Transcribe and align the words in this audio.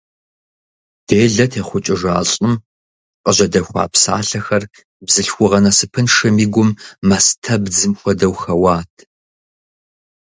Делэ 1.07 1.45
техъукӏыжа 1.51 2.15
лӏым 2.29 2.53
къыжьэдэхуа 3.23 3.83
псалъэхэр 3.91 4.63
бзылъхугъэ 5.05 5.59
насыпыншэм 5.63 6.35
и 6.45 6.47
гум, 6.53 6.69
мастэпэбдзым 7.07 7.93
хуэдэу, 7.99 8.35
хэуат. 8.41 8.93